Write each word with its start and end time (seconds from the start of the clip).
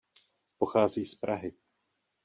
Pochází 0.57 1.05
z 1.05 1.15
Prahy. 1.15 1.53